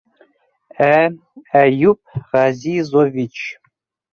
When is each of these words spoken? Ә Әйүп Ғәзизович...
Ә 0.85 0.95
Әйүп 1.61 2.17
Ғәзизович... 2.33 3.47